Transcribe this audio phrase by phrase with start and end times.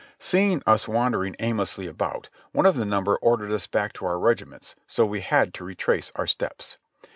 [0.17, 4.73] Seeing us wandering aimlessly about, one of the number ordered us back to our regiments,
[4.73, 6.77] and so we had to retrace our steps.